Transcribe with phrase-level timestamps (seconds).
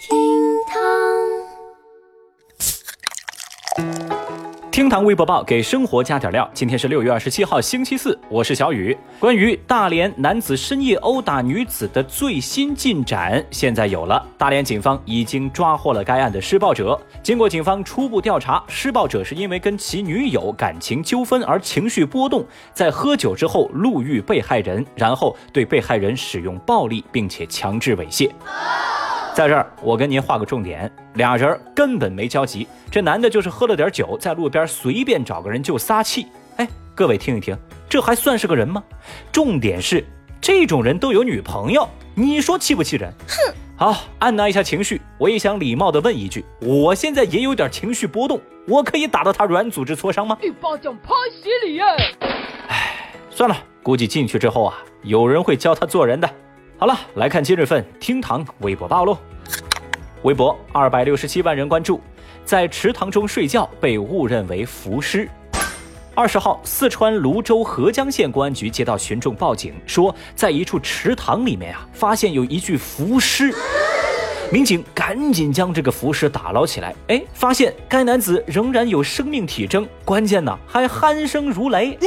[0.00, 0.16] 厅
[0.66, 0.80] 堂。
[4.70, 6.50] 厅堂微博报给生活加点料。
[6.54, 8.96] 今天是六月二十七号，星期四，我是小雨。
[9.18, 14.26] 关于大连男子深夜殴打女子的最新进展，现在有了。
[14.38, 16.98] 大连警方已经抓获了该案的施暴者。
[17.22, 22.42] 经过警方初步调查，施暴者是因为跟其女友感情纠纷而情绪波动，
[22.72, 28.30] 在喝酒之后路遇被害人，然后对被害人使用暴力，并且强制猥亵。
[29.34, 32.66] 在这儿，我跟您画个重点，俩人根本没交集。
[32.90, 36.26] 这男的就是喝了点酒，在路边随便找个人就撒气。
[36.56, 37.56] 哎，各位听一听，
[37.88, 38.82] 这还算是个人吗？
[39.32, 40.04] 重点是，
[40.40, 43.10] 这种人都有女朋友，你说气不气人？
[43.28, 43.54] 哼！
[43.76, 50.36] 好，按捺一下情绪，我也想礼貌的问一句，我现在也有点情绪波动，我可以打到他软组织挫伤吗？
[50.42, 51.80] 一巴掌拍死你！
[52.68, 56.28] 哎，算了，估计进去之后啊，有人会教他做人的。
[56.80, 59.14] 好了，来看今日份厅堂微博报喽。
[60.22, 62.00] 微博二百六十七万人关注，
[62.42, 65.28] 在池塘中睡觉被误认为浮尸。
[66.14, 73.54] 二十号，四川泸州合江县公安局接到群众报警，说在一处池塘里面啊，发现有一具浮尸。
[74.50, 81.98] 民警赶紧将这个浮尸打捞起来，哎，发现该男子仍然有生命体征，关键呢还鼾声如雷。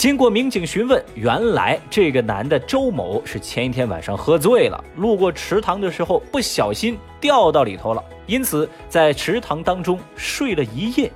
[0.00, 11.12] 经过民警询问，原来这个男的周某是前一天晚上喝醉了，路过池塘的时候不小心掉到里头了，因此在池塘当中睡了一夜。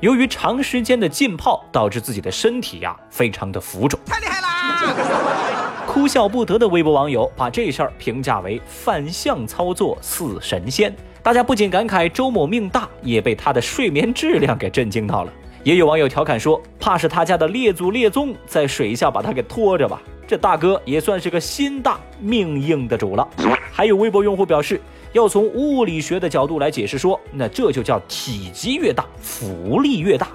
[0.00, 5.86] 由于长时间的浸泡，导致自己的身体呀非常的浮肿，太厉害啦！
[5.86, 10.94] 哭笑不得的微博网友把这事儿评价为反向操作似神仙。
[11.22, 15.32] 大家不仅感慨周某命大，也被他的睡眠质量给震惊到了。
[15.66, 23.28] 也有网友调侃说：“怕是他家的列祖列宗在水下把他给拖着吧？”这大哥也算是个心大命硬的主了。
[23.72, 24.80] 还有微博用户表示，
[25.12, 30.28] 要从物理学的角度来解释说，那这就叫体积越大，浮力越大。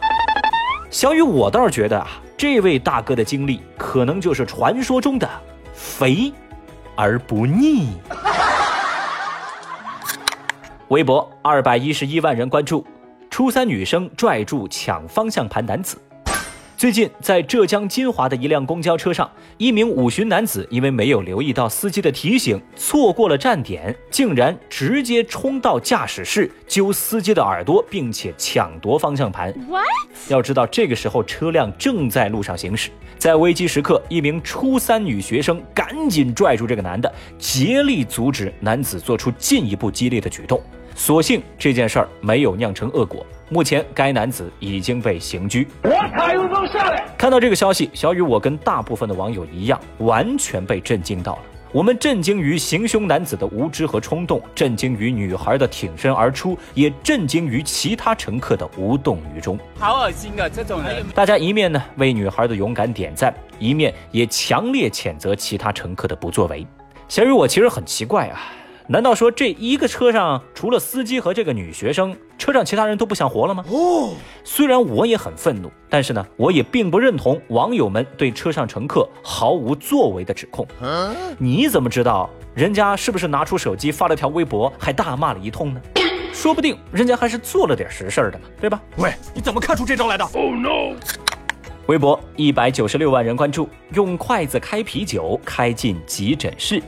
[0.90, 5.30] 小雨，我倒是觉得啊，这位大哥的经历可能就是传说中的
[5.74, 6.30] 肥
[6.94, 7.88] 而不腻。
[10.90, 12.86] 微博二百一十一万人关注。
[13.32, 15.98] 初三女生拽住抢方向盘男子。
[16.76, 29.54] 最近，在浙江金华的一辆公交车上，一名五旬男子因为没有留意到司机的提醒，错过了站点，竟然直接冲到驾驶室揪司机的耳朵，并且抢夺方向盘。
[30.28, 37.10] 要知道，这个时候车辆正在路上行驶，在危机时刻，一名初三女学生赶紧拽住这个男的，
[37.40, 40.62] 竭力阻止男子做出进一步激烈的举动。
[41.02, 45.68] 所幸这件事儿没有酿成恶果，目前该男子已经被刑拘。
[47.18, 51.42] 看到这个消息，小雨我跟大部分的网友一样，完全被震惊到了。
[51.72, 59.58] 我们震惊于行凶男子的无知和冲动，震惊于女孩的挺身而出，也震惊于其他乘客的无动于衷。
[59.80, 60.48] 好恶心啊！
[60.48, 66.64] 这种人，大家一面呢为女孩的勇敢点赞，一面也强烈谴责其他乘客的不作为。
[67.08, 68.40] 小雨我其实很奇怪啊。
[68.92, 73.64] 难道说这一个车上除了司机和这个女学生，车上其他人都不想活了吗？
[73.70, 74.14] 哦，
[74.44, 80.68] 虽然我也很愤怒，但是呢，我也并不认同网友们对车上乘客毫无作为的指控。
[81.38, 85.82] 你怎么知道人家是不是拿出手机发了条微博，还大骂了一通呢？
[86.34, 88.82] 说不定人家还是做了点实事的嘛，对吧？
[88.98, 90.98] 喂，你怎么看出这招来的？Oh no！
[91.88, 96.84] 微博一百九十六万人关注，用筷子开啤酒开进急诊室。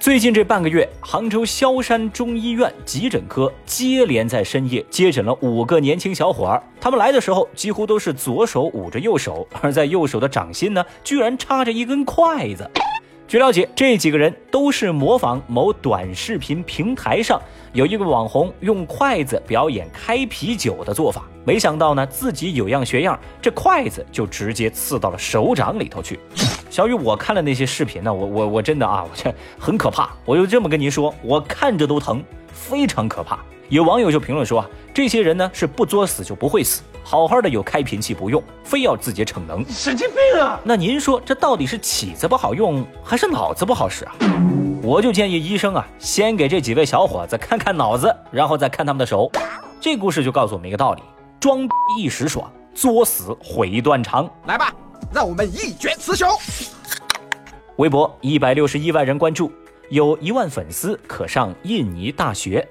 [0.00, 6.62] 最近这半个月，杭州萧山中医院急诊科接连在深夜接诊了五个年轻小伙儿。
[6.80, 12.66] 他们来的时候几乎都是左手捂着右手，而在右手的掌心呢，居然插着一根筷子。
[13.28, 17.38] 据了解，这几个人都是模仿某短视频平台上
[17.74, 21.28] 有一个网红用筷子表演开啤酒的做法。
[21.44, 26.18] 没想到呢，自己有样学样，这筷子就直接刺到了手掌里头去。
[26.70, 30.10] 小雨，我看了那些视频呢，我我我真的啊，我 这很可怕。
[30.24, 32.22] 我就这么跟您说，我看着都疼，
[32.52, 33.40] 非常可怕。
[33.68, 36.82] 有网友就评论说啊，这些人呢是不作死就不会死。
[37.02, 40.60] 好好的有开瓶器不用，非要自己逞能，神经病啊！
[40.62, 44.14] 那您说这到底是起子不好用，还是脑子不好使啊？
[44.80, 49.28] 我就建议医生啊，先给这几位小伙子看看脑子，然后再看他们的手。
[49.80, 51.02] 这故事就告诉我们一个道理：
[51.40, 51.66] 装
[51.98, 54.30] 一时爽，作死毁断肠。
[54.46, 54.72] 来吧，
[55.12, 56.28] 让我们一决雌雄。
[57.76, 59.50] 微博一百六十一万人关注，
[59.88, 62.66] 有一万粉丝可上印尼大学。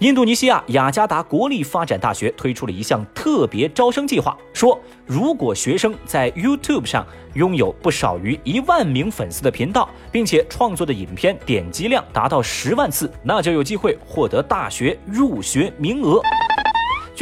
[0.00, 4.76] 印度尼西亚雅加达国立发展大学推出了一项特别招生计划，说
[5.06, 16.20] 如果学生在 YouTube 上拥有不少于一万名粉丝的频道，并且创作的影片点击量达到十万次，那就有机会获得大学入学名额。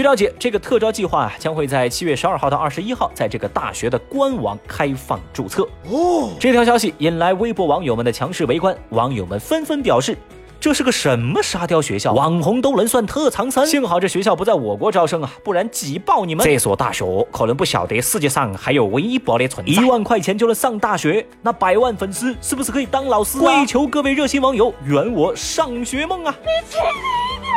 [0.00, 5.68] 据了解，这个特招计划啊，将会在七月十二号到二十一号在这个大学的官网开放注册。
[5.90, 10.16] 哦，这条消息引来微博网友们的强势围观，网友们纷纷表示。
[10.58, 12.14] 这是个什么沙雕学校？
[12.14, 13.66] 网红都能算特长生？
[13.66, 16.42] 幸好这学校不在我国招生啊，不然挤爆你们！
[16.44, 19.70] 这所大学可能不晓得世界上还有微博的存在。
[19.70, 23.38] 一万块钱就能上大学，那百万粉丝是不是可以当老师？
[23.38, 26.34] 跪求各位热心网友圆我上学梦啊！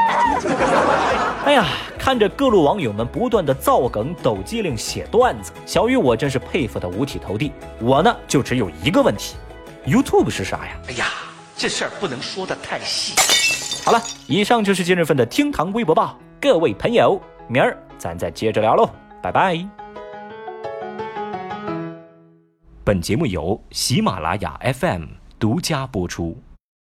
[1.46, 1.66] 哎呀，
[2.00, 7.52] 看着各路网友们不断的造梗、抖机灵、写段子，小雨我真是佩服的五体投地。
[7.80, 9.36] 我呢，就只有一个问题
[9.86, 10.72] ：YouTube 是啥呀？
[10.88, 11.06] 哎呀！
[11.56, 13.14] 这事儿不能说的太细。
[13.86, 18.90] 好了，以上就是今日份的厅堂微博报，各位朋友，明儿咱再接着聊喽，
[19.22, 19.64] 拜拜。
[22.84, 25.04] 本节目由喜马拉雅 FM
[25.40, 26.36] 独家播出。